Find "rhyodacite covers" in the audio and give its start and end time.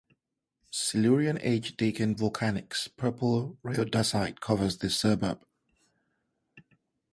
3.63-4.79